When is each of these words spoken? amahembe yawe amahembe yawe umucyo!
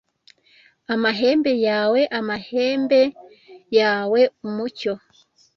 amahembe 0.93 1.51
yawe 1.67 2.01
amahembe 2.19 3.01
yawe 3.77 4.21
umucyo! 4.45 4.93